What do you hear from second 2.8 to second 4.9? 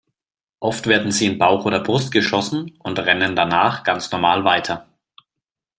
rennen danach ganz normal weiter.